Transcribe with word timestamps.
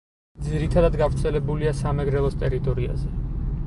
ძირითადად 0.45 0.97
გავრცელებულია 1.03 1.77
სამეგრელოს 1.83 2.43
ტერიტორიაზე. 2.45 3.17